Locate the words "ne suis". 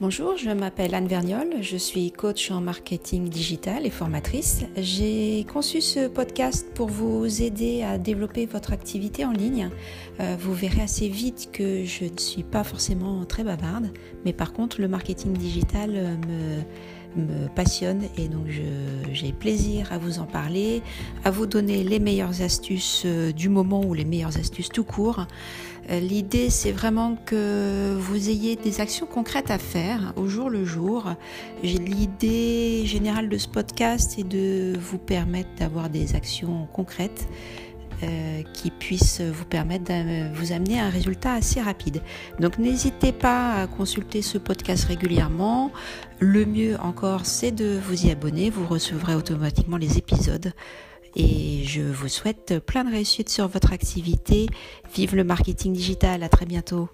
12.04-12.44